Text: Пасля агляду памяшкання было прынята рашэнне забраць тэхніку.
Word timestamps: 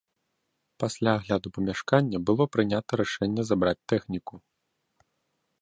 Пасля 0.83 1.11
агляду 1.17 1.47
памяшкання 1.57 2.17
было 2.29 2.43
прынята 2.57 2.91
рашэнне 3.05 3.41
забраць 3.51 3.79
тэхніку. 3.95 4.33